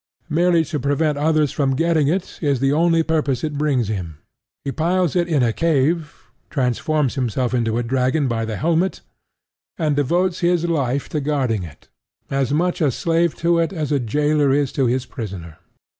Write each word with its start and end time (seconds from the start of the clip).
Merely 0.29 0.65
to 0.65 0.79
prevent 0.79 1.19
others 1.19 1.51
from 1.51 1.75
getting 1.75 2.07
it 2.07 2.39
is 2.41 2.59
the 2.59 2.73
only 2.73 3.03
purpose 3.03 3.43
it 3.43 3.55
brings 3.59 3.87
him. 3.87 4.17
He 4.65 4.71
piles 4.71 5.15
it 5.15 5.27
in 5.27 5.43
a 5.43 5.53
cave; 5.53 6.31
transforms 6.49 7.13
himself 7.13 7.53
into 7.53 7.77
a 7.77 7.83
dragon 7.83 8.27
by 8.27 8.45
the 8.45 8.55
helmet; 8.57 9.01
and 9.77 9.95
devotes 9.95 10.39
his 10.39 10.65
life 10.65 11.07
to 11.09 11.21
guarding 11.21 11.61
it, 11.61 11.87
as 12.31 12.51
much 12.51 12.81
a 12.81 12.89
slave 12.89 13.35
to 13.45 13.59
it 13.59 13.71
as 13.71 13.91
a 13.91 13.99
jailor 13.99 14.51
is 14.51 14.71
to 14.71 14.87
his 14.87 15.05
prisoner. 15.05 15.59